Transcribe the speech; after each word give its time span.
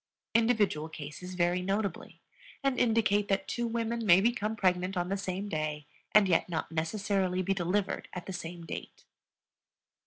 Individual 0.33 0.89
cases 0.89 1.35
vary 1.35 1.61
notably, 1.61 2.19
and 2.63 2.79
indicate 2.79 3.27
that 3.27 3.47
two 3.47 3.67
women 3.67 4.03
may 4.03 4.19
become 4.19 4.55
pregnant 4.55 4.97
on 4.97 5.09
the 5.09 5.15
same 5.15 5.47
day 5.47 5.85
and 6.11 6.27
yet 6.27 6.49
not 6.49 6.71
necessarily 6.71 7.43
be 7.43 7.53
delivered 7.53 8.09
at 8.11 8.25
the 8.25 8.33
same 8.33 8.65
date. 8.65 9.05